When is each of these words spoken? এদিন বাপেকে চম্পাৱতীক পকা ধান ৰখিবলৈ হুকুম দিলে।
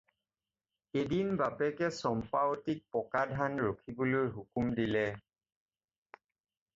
এদিন 1.01 1.27
বাপেকে 1.41 1.89
চম্পাৱতীক 2.05 2.81
পকা 2.95 3.21
ধান 3.33 3.59
ৰখিবলৈ 3.65 4.31
হুকুম 4.39 4.73
দিলে। 4.81 5.05